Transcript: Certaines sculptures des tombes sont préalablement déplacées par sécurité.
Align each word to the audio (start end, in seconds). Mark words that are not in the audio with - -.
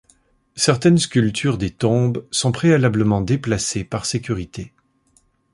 Certaines 0.55 0.97
sculptures 0.97 1.59
des 1.59 1.69
tombes 1.69 2.25
sont 2.31 2.51
préalablement 2.51 3.21
déplacées 3.21 3.83
par 3.83 4.07
sécurité. 4.07 4.73